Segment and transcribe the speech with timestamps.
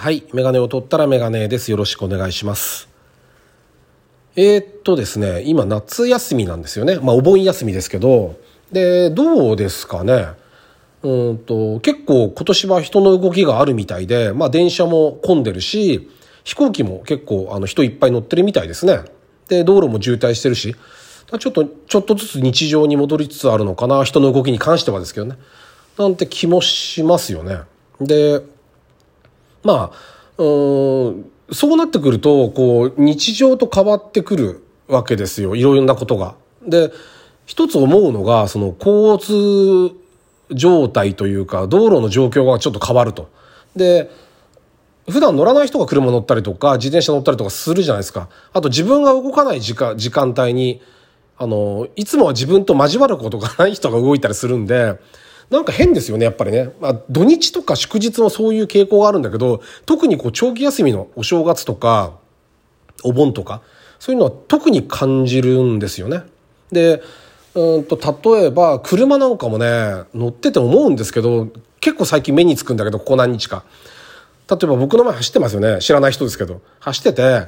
[0.00, 0.22] はい。
[0.32, 1.72] メガネを取ったらメガネです。
[1.72, 2.88] よろしくお願いします。
[4.36, 7.00] えー、っとですね、今夏休みなんですよね。
[7.02, 8.36] まあお盆休みですけど、
[8.70, 10.28] で、どうですかね。
[11.02, 16.08] うんと、結構今年は人の動きがあるみたいで、まあ電車も混んでるし、
[16.44, 19.00] 飛行機も結構あの人いっぱい乗ってるみたいですね。
[19.48, 20.76] で、道路も渋滞してるし、
[21.40, 25.36] ちょっと、ちょっとずつ日常に戻りつつあるのかな、人の動きに関してはですけどね。
[25.98, 27.62] なんて気もしますよね。
[28.00, 28.42] で、
[29.62, 35.56] まあ、うん、そうなってくると、こう、日常と変わってくるわけですよ。
[35.56, 36.34] いろいろなことが。
[36.66, 36.92] で、
[37.46, 39.96] 一つ思うのが、その交通
[40.50, 43.30] 状態というか、道路の状況がちょっと変わると。
[43.74, 44.10] で、
[45.08, 48.28] 普段乗らない人が車乗ったりとか、自転車乗ったりとかするじゃないですか。
[48.52, 50.82] あと自分が動かない時間、時間帯に、
[51.38, 54.98] あの、いつもは自分と交わることがない人が動いたりするんで、
[55.50, 56.70] なんか変ですよね、やっぱりね。
[56.80, 62.12] まあ、土日とか祝日もそういう傾向があるんだけど、特にこう、長期休みのお正月とか、
[63.02, 63.62] お盆とか、
[63.98, 66.22] そういうのは特に感じるんですよね。
[66.70, 67.02] で、
[67.54, 67.98] うんと、
[68.30, 71.48] 例えば、車なんかもね、乗ってて思うんですけど、
[71.80, 73.64] 結構最近目につくんだけど、ここ何日か。
[74.50, 75.78] 例えば僕の前走ってますよね。
[75.80, 76.60] 知らない人ですけど。
[76.80, 77.46] 走ってて、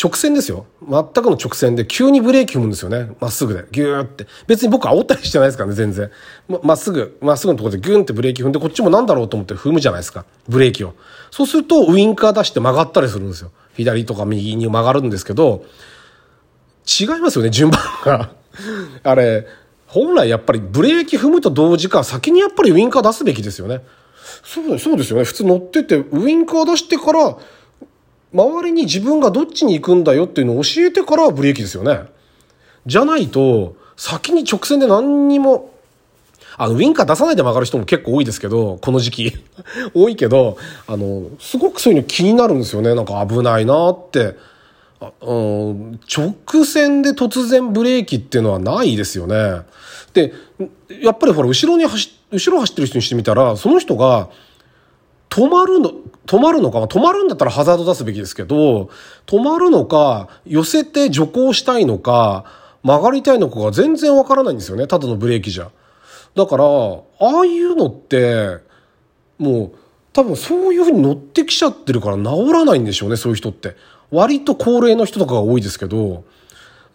[0.00, 0.66] 直線ですよ。
[0.80, 3.10] 全くの直線で急にブレーキ踏むんですよね。
[3.20, 3.64] まっすぐで。
[3.72, 4.28] ギューって。
[4.46, 6.10] 別に僕煽ったりしてないですからね、全然。
[6.62, 10.24] まっすぐ、まっすぐのところでギューンってブレーキ踏んで、こっちもなんだろうと思って踏むじゃないですか。
[10.48, 10.94] ブレーキを。
[11.32, 13.50] そうすると、ウインカー出して曲がったりするんですよ。
[13.74, 15.64] 左とか右に曲がるんですけど、
[17.00, 18.30] 違いますよね、順番が。
[19.02, 19.46] あれ、
[19.88, 23.82] 本来やっぱりブレーキ踏むと同時か、先にやっぱりウインカー出すべきですよね。
[24.44, 25.24] そう、そうですよね。
[25.24, 27.36] 普通乗ってて、ウインカー出してから、
[28.32, 32.02] 周りに自分がどっちに行くんだよっていうのを教えてからはブレーキですよね。
[32.86, 35.72] じゃないと、先に直線で何にも、
[36.56, 39.32] あの、ウインカー出さないで曲がる人も結構多いですけど、この時期。
[39.94, 40.56] 多いけど、
[40.86, 42.94] あの、すごくそういうの気になるんですよね。
[42.94, 44.36] なんか危ないなって。
[45.00, 49.62] 直線で突然ブレーキっていうのはないですよね。
[50.12, 50.32] で、
[51.00, 54.28] やっぱりほら、後ろに走、後ろ走ってる人にしてみたら、その人が、
[55.28, 55.92] 止まるの、
[56.26, 58.90] 止まるのか、止まるんだったらハザード出すべきですけど、
[59.26, 62.44] 止まるのか、寄せて徐行したいのか、
[62.82, 64.86] 曲がりたいのかが全然わからないんですよね。
[64.86, 65.70] ただのブレーキじゃ。
[66.34, 66.66] だから、あ
[67.20, 68.58] あいうのって、
[69.38, 69.72] もう、
[70.12, 73.76] 多分そういう風に乗ってきちゃってるから治らないんでしょうね、そういう人って。
[74.10, 76.24] 割と高齢の人とかが多いですけど、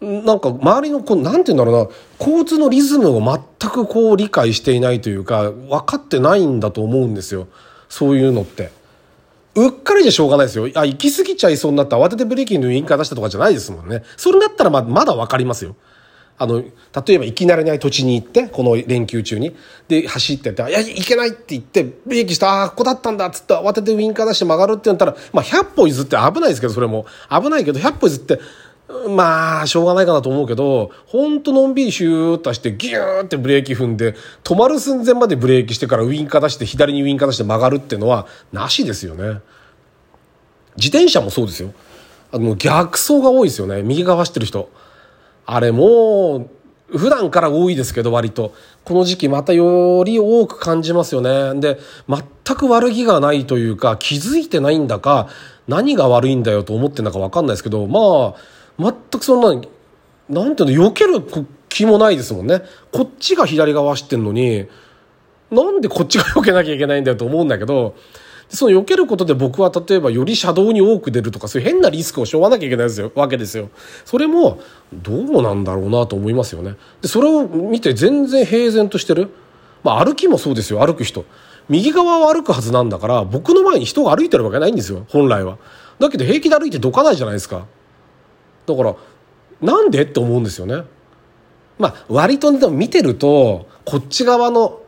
[0.01, 1.89] なんか周りのこう、なんて言うんだろうな、
[2.19, 7.47] 交通のリズムを全くこう理解していないというか、分かってないんだと思うんですよ。
[7.93, 8.71] そういうのって。
[9.53, 10.67] うっかりじゃしょうがないですよ。
[10.73, 14.01] あ、行き過ぎちゃいそうになった慌ててブレーキのウインカー出したとかじゃないですもんね。
[14.17, 15.75] それだったらままだ分かりますよ。
[16.39, 19.55] あの、例えば行き慣れない土地に行って、この連休中に。
[19.87, 27.05] で、走ってって、いや、いけないって言って、ブレーキした、あ、ここだったんだっつって慌ててウインカー出して曲がるって言ったら、まあ、100歩譲って危ないですけど、それも。
[27.29, 28.39] 危ないけど、100歩譲って、
[29.09, 39.41] まあ、しょうがないかなと思うけど、ほんとのんびりシューッとして、ギューってブレーキ踏んで、止まる寸前までブレーキしてからウインカー出して、左にウインカー出して曲がるっていうのは、なしですよね。
[40.77, 41.73] 自転車もそうですよ。
[42.31, 43.83] あの、逆走が多いですよね。
[43.83, 44.69] 右側走ってる人。
[45.45, 46.49] あれも
[46.91, 48.53] う、普段から多いですけど、割と。
[48.83, 51.59] この時期またより多く感じますよね。
[51.59, 55.27] で、全く悪気がないというか、気づいてないんだか、
[55.67, 58.41] 何が悪いんだよと思ってんだか分かんないですけど、まあ、
[58.79, 59.67] 全くそんな、
[60.29, 61.21] なんていうの、避ける
[61.69, 62.63] 気もないですもんね。
[62.91, 64.67] こっちが左側走ってんのに、
[65.51, 67.95] なんでこっちが避けなきゃいけないんだよと思うんだけど、
[68.49, 73.69] その避けることで僕は例えばより車道に多く出るとかそういう変なリスクを背負わなきゃいけないですよわけですよ。
[74.05, 74.59] それも
[74.93, 76.75] どうなんだろうなと思いますよね。
[77.01, 79.29] で、それを見て全然平然としてる。
[79.83, 81.25] まあ歩きもそうですよ、歩く人。
[81.69, 85.57] 右側を歩くはずなんだから僕の前に人が歩いてるわけないんですよ、本来は。
[85.99, 87.65] だけど平気で歩いてどかないじゃないですか。
[88.65, 88.95] だから、
[89.61, 90.03] なんで？
[90.03, 90.83] って思うんですよね。
[91.79, 94.81] まあ割とでも見てると、こっち側の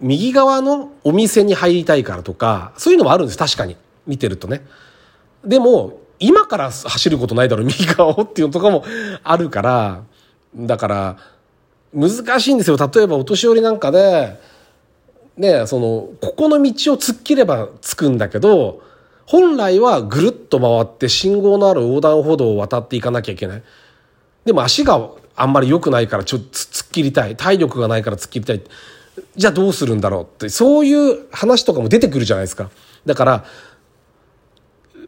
[0.00, 3.76] 右側のお店に入りたいからとか、そういうのもあるんです、確かに。
[4.06, 4.64] 見てるとね。
[5.44, 8.84] でも、今から走ることないだろう、右側をっていうのとかも
[9.22, 10.02] あるから、
[10.56, 11.16] だから、
[11.92, 12.76] 難しいんですよ。
[12.76, 14.40] 例えばお年寄りなんかで、
[15.36, 18.82] ね、その、ここの道を突っ切れば着くんだけど、
[19.30, 23.62] 本来はぐるっと回って信号のある横断歩道を渡っていかなきゃいけない。
[24.44, 27.36] でも足があんまり良くないからちょっと突っ切りたい。
[27.36, 28.62] 体力がないから突っ切りたい。
[29.36, 32.70] じゃあどうするんだろうって、そういう話とかも出てくるじゃないですか。
[33.06, 33.44] だから、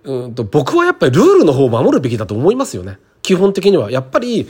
[0.05, 2.99] うんと僕はやっぱりルールの方を守るべきだと思いますよね。
[3.23, 3.91] 基本的には。
[3.91, 4.49] やっぱり、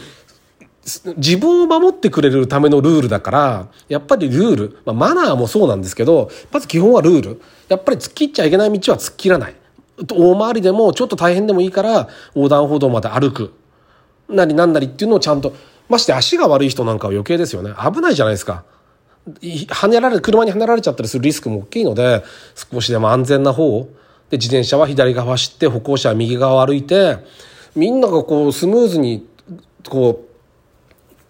[1.16, 7.40] 自分を守ってくれるためのルールだから、やっぱりルール、まあ、マナーもそうなんですけど、まず基本はルール。
[7.68, 9.61] やっぱり突っ切っちゃいけない道は突っ切らない。
[10.10, 13.52] 大回りでもちょっと大変でもいいから横断歩道まで歩く。
[14.28, 15.54] なりなんなりっていうのをちゃんと、
[15.88, 17.70] まして足が悪い人なんかは余計ですよね。
[17.72, 18.64] 危ないじゃないですか。
[19.30, 23.88] 跳ねられ、車に跳ねられちゃったりするリスクも大きいので、少しでも安全な方
[24.30, 27.18] で、自転車は左側走って、歩行者は右側を歩いて、
[27.76, 29.26] みんながこうスムーズに、
[29.88, 30.32] こう、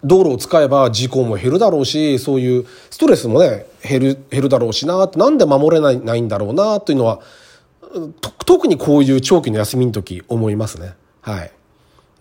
[0.04, 7.20] 道路を使えば事故も減るだろうし、そういうストレスもね、減る、減るだろうしなって、なんで守れないないんだろうなというのは、
[8.46, 10.94] 特にこういう長期の休みの時思いますね。
[11.20, 11.52] はい。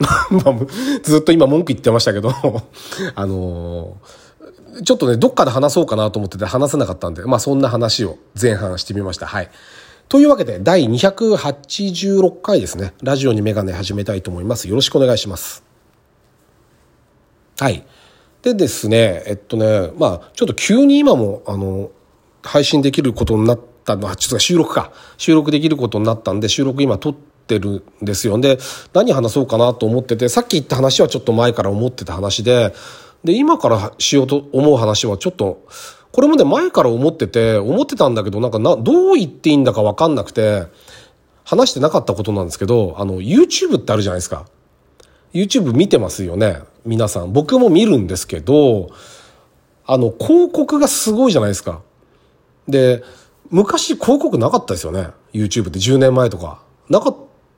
[1.03, 2.31] ずっと今文句言ってましたけど、
[3.15, 9.27] あのー、ちょっとね、どっかで話そうかなと思ってて話せなかったんで、まあそんな話を前半してみました。
[9.27, 9.49] はい。
[10.09, 12.93] というわけで、第286回ですね。
[13.01, 14.67] ラジオにメガネ始めたいと思います。
[14.67, 15.63] よろしくお願いします。
[17.59, 17.85] はい。
[18.41, 21.91] でですね、えっとね、まあ、ちょっと急に今も、あの、
[22.43, 24.91] 配信できることになったのは、ちょっと収録か。
[25.17, 28.39] 収録できることになったんで、収録今撮ってるんですよ。
[28.39, 28.57] で、
[28.93, 32.73] 何話そうかなと思ってて、さっき言った話はちょっと前から思ってた話で、
[33.23, 35.65] で、今からしようと思う話はちょっと、
[36.11, 40.65] これまで前から思ってて、思ってたんだけど、なんかな、どう言っていいんだかわかんなくて、
[41.43, 44.45] 話してなかったことなんですけど、あの、YouTube ってあるじゃないですか。
[45.33, 46.59] YouTube 見てますよね。
[46.85, 47.31] 皆さん。
[47.31, 48.89] 僕も見るんですけど、
[49.85, 51.81] あの、広告がすごいじゃないですか。
[52.67, 53.03] で、
[53.51, 55.09] 昔広告なかったですよね。
[55.33, 56.63] YouTube って10年前とか。
[56.89, 57.15] なかっ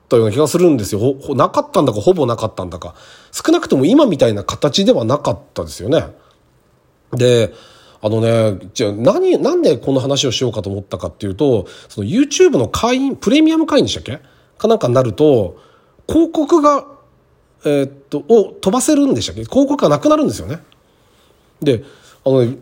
[0.08, 1.16] たような気がするんですよ。
[1.34, 2.94] なかったんだか、ほぼなかったんだか。
[3.32, 6.04] 少なくとも今みたいな形ではなかったですよね。
[7.12, 7.54] で、
[8.02, 14.20] あのね、じゃあ何、なんでこの話をしようかと思ったかっていうと、その YouTube の会員、プレミアム会員でしたっけ？
[14.58, 15.58] かなんかになると、
[16.06, 16.86] 広告が、
[17.64, 19.44] えー、っと、を飛ばせるんでしたっけ？
[19.44, 20.58] 広告がなくなるんですよね。
[21.62, 21.82] で、
[22.24, 22.58] あの、ね、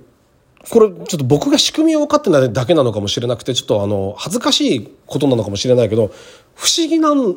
[0.70, 6.12] これちょっと僕が仕組みを分かってないだけなのかもしれなくて、ちょっとあの、恥ずかしいことなのかもしれないけど、
[6.54, 7.36] 不思議なん、不思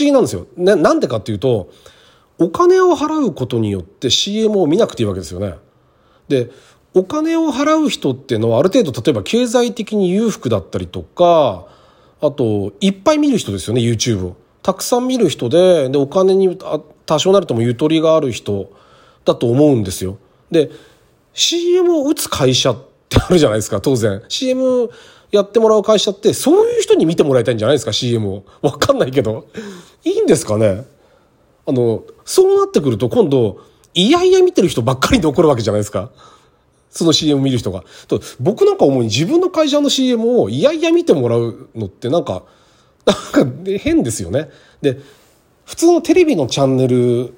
[0.00, 0.46] 議なんですよ。
[0.56, 1.70] ね、なんでかっていうと、
[2.38, 5.54] お金を払うことによって CM を見なくていいわけですよね。
[6.28, 6.50] で、
[6.94, 11.66] お金を払う人っていうのはある程度例えば経済的に裕福だったりとか、
[12.20, 14.36] あと、いっぱい見る人ですよね、YouTube を。
[14.62, 16.58] たくさん見る人で、で、お金に
[17.06, 18.70] 多少なりともゆとりがある人
[19.24, 20.18] だと思うんですよ。
[20.50, 20.70] で、
[21.32, 22.78] CM を打つ会社っ
[23.08, 24.22] てあるじゃないですか、当然。
[24.28, 24.90] CM
[25.30, 28.44] やってもらう会社って、そういう人に見てもらいたいんじゃないですか、CM を。
[28.62, 29.46] わかんないけど。
[30.04, 30.84] いいんですかね
[31.66, 33.58] あの、そうなってくると今度、
[33.94, 36.10] いやいや見てる人ばっかり残るわけじゃないですか。
[36.90, 37.84] その CM 見る人が。
[38.08, 42.44] と僕なんか思うに自分の会社の CM をいやいや見てもらうのってなんか、
[43.06, 44.50] なんか変ですよね。
[44.82, 44.98] で、
[45.64, 47.32] 普通のテレビのチャンネルっ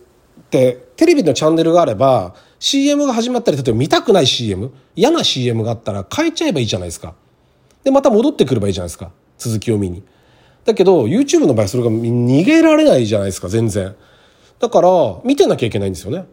[0.51, 7.17] て、テレビのチャンネルがあれば、CM が始まったり、例えば見たくない CM、嫌な CM があったら変えちゃえばいいじゃないですか。
[7.83, 9.11] で、また戻ってくればいいじゃないですか。
[9.37, 10.05] 続きを見に。
[10.65, 13.97] だけど、YouTube の場合それが逃げられないじゃないですか、全然。
[14.61, 14.89] だから、
[15.25, 16.25] 見てなきゃいけないんですよね。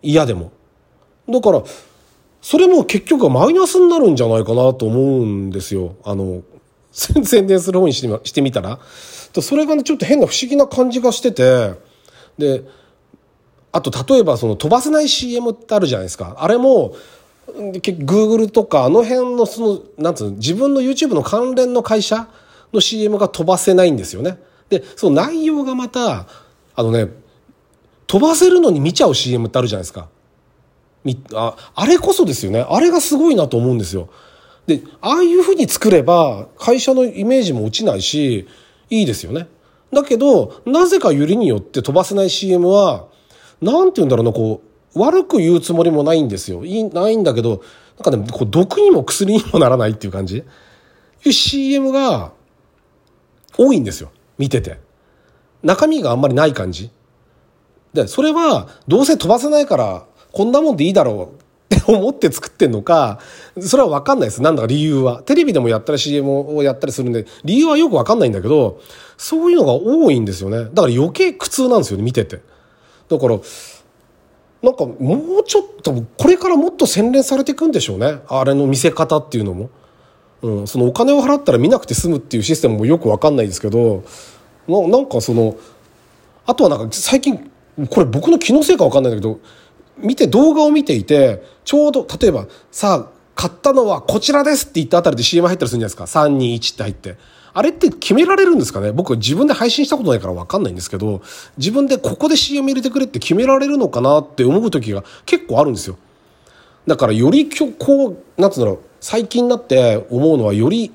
[0.00, 0.52] 嫌でも。
[1.28, 1.62] だから、
[2.40, 5.96] それも結局はマイナスになるんじゃないかなと思うんですよ。
[6.02, 6.44] あの、
[6.92, 8.80] 宣伝する方にしてみたら。
[9.38, 11.74] それがね、ちょっと変な不思議な感じがしてて、
[12.38, 12.64] で、
[13.72, 16.36] あと例えばその飛ばせない CM ってあるじゃないですか。
[16.38, 16.94] あれも、
[17.46, 22.28] Google とかあの辺のその、なんつうの、自分の YouTube の関連の会社
[22.72, 24.38] の CM が飛ばせないんですよね。
[24.68, 26.26] で、その内容がまた、
[26.74, 27.08] あのね、
[28.06, 30.08] 飛ばせるのに見ちゃう CM ってあるじゃないですか。
[31.34, 32.66] ああれこそですよね。
[32.68, 34.08] あれがすごいなと思うんですよ。
[34.66, 38.46] で、ああいうふうに作れば、会社のイメージも落ちないし、
[38.90, 39.48] いいですよね。
[39.92, 43.07] だけど、なぜかよりによって飛ばせない CM は、
[43.60, 44.62] なんて言うんだろうな、こ
[44.94, 46.64] う、悪く言うつもりもないんですよ。
[46.64, 47.62] い、ないんだけど、
[47.98, 50.44] なんかね、こう毒にも薬にもならないっていう感じい
[51.26, 52.32] う CM が
[53.56, 54.10] 多いんですよ。
[54.38, 54.78] 見てて。
[55.62, 56.90] 中身があんまりない感じ。
[57.92, 61.32] で、それは、どうせ飛ばせないから、こんなもんでいいだろ
[61.70, 63.18] うって思って作ってんのか、
[63.60, 64.42] それはわかんないです。
[64.42, 65.22] なんだか理由は。
[65.24, 68.80] テレビでもやったり CM をやったりするんで、理由はよくわかんないんだけど、
[69.16, 70.58] そういうのが多いんですよね。
[70.58, 72.40] だから余計苦痛なんですよね、見てて。
[73.08, 73.38] だから、
[74.62, 78.18] なんかもうちょっと、これからもっと洗練されていくんでしょうね。
[78.28, 79.70] あれの見せ方っていうのも。
[80.40, 84.04] うん、そのお金を払ったら見なくて済むっていうシステムもよくわかんないですけど、
[84.68, 85.56] ななんかその、
[86.46, 87.50] あとはなんか最近、
[87.90, 89.40] これ僕の気のせいかわかんないんだけど、
[89.96, 96.20] 見て、動画を見ていて、ちょうど、例えば、さあ、買ったのはこちらですって言ったあたりで CM 入ったりするんじゃないですか。
[96.20, 97.16] 3、2、1って入って。
[97.54, 98.92] あれって決められるんですかね？
[98.92, 101.22] 僕自分で配信したことないからわかんないんですけど、
[101.56, 105.96] 自分でここで CM 入れてくれって決められるのかなって思う時が結構あるんですよ。
[106.86, 110.92] だからよりこう、なんつうんだろう、最近になって思うのはより、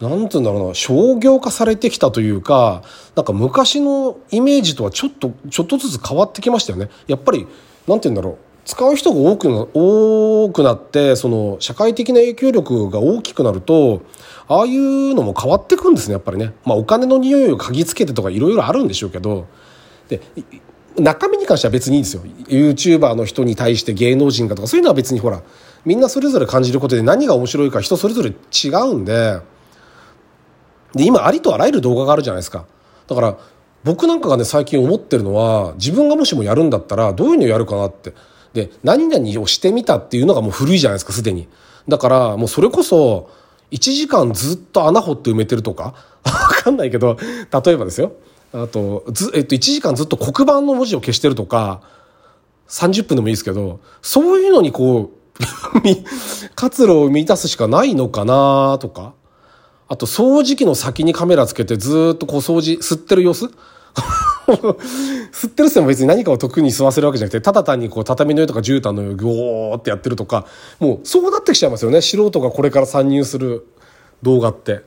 [0.00, 2.82] なんつうんだろうな、商業化されてきたというか、
[3.16, 6.88] なんか昔のイメージとはちょっと、ちょっとずつ変わってきましたよね。
[7.06, 7.46] やっぱり、
[7.86, 8.49] なんて言うんだろう。
[8.70, 14.02] 使う人が多くな多くなってその社会的な影響力が大きくなると
[14.46, 19.48] ああいうのも変わってくんですねやっぱりね、まあ、お金の匂いを嗅ぎつけてとかいろいろあるんでしょうけど。
[20.08, 20.20] で
[20.98, 22.22] 中身に関しては別にいいんですよ。
[22.24, 25.42] YouTuber の人に対して芸能人がとかそういうのは別にほら
[25.84, 29.40] みんなそれぞれ感じることで何が面白いか人それぞれ違うんで。
[30.94, 32.66] で今ありとあらゆる動画があるじゃないですか。
[33.08, 33.36] だから
[33.82, 38.14] 僕なんかがね最近思ってるのは自分がもしもやるんだったらどういうのやるかなって。
[38.52, 41.48] で何々をしてみたっていうのがもう古いじゃないですかすでに。
[41.88, 43.30] だからもうそれこそ
[43.70, 45.94] 1時間ずっと穴掘って埋めてるとか？
[46.24, 47.16] わかんないけど
[47.64, 48.12] 例えばですよ。
[48.52, 51.82] あとず、えっと、1時間ずっと黒板の文字を消してるとか
[52.68, 55.40] 30分でもいいですけどそういうのにこう
[56.56, 59.14] 活路を生み出すしかないのかなとか。
[59.92, 63.50] あと掃除機の先にカメラつけてずっとこう掃除吸ってる様子？
[65.32, 70.46] 吸ってるっすも別に何かを特に吸わせるわけじゃなくて、ただ単にこう畳の上とか絨毯の上をゴーってやってるとか、
[70.78, 72.00] もうそうなってきちゃいますよね。
[72.00, 73.66] 素人がこれから参入する
[74.22, 74.82] 動画って。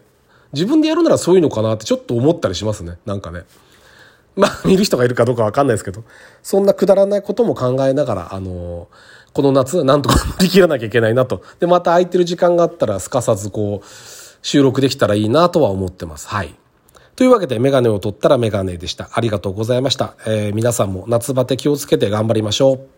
[0.54, 2.98] 自分でやるならそういうのかなってちょっと思ったりしますね。
[3.06, 3.44] なんかね。
[4.36, 6.04] まあ、見る人がいるかどうかわかんないですけど、
[6.42, 8.88] そんなくだらないことも考えながら、あの
[9.34, 11.42] この夏、なんとか乗り切らなきゃいけないなと。
[11.60, 13.88] で、また空いてる時間があったら、すかさずこう、
[14.44, 16.28] 収録できたらいいなとは思ってます。
[16.28, 16.56] はい。
[17.16, 19.10] というわけで、メガネを取ったらメガネでした。
[19.14, 20.16] ありがとうございました。
[20.26, 22.93] えー、皆さんも夏バテ気をつけて頑張りましょう。